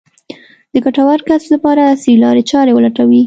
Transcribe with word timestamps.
د 0.73 0.75
ګټور 0.85 1.19
کسب 1.27 1.49
لپاره 1.55 1.81
عصري 1.91 2.15
لارې 2.23 2.43
چارې 2.51 2.75
ولټوي. 2.75 3.19